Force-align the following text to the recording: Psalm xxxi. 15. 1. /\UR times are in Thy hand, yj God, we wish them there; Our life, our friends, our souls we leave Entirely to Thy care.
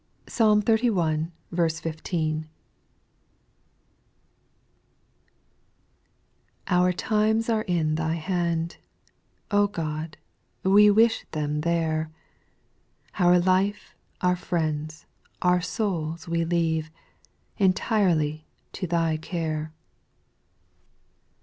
Psalm 0.27 0.63
xxxi. 0.63 1.29
15. 1.53 2.35
1. 2.35 2.49
/\UR 6.81 6.91
times 6.91 7.49
are 7.51 7.61
in 7.61 7.93
Thy 7.93 8.15
hand, 8.15 8.77
yj 9.51 9.71
God, 9.71 10.17
we 10.63 10.89
wish 10.89 11.27
them 11.33 11.61
there; 11.61 12.09
Our 13.19 13.37
life, 13.37 13.93
our 14.21 14.35
friends, 14.35 15.05
our 15.43 15.61
souls 15.61 16.27
we 16.27 16.45
leave 16.45 16.89
Entirely 17.59 18.47
to 18.73 18.87
Thy 18.87 19.17
care. 19.17 19.71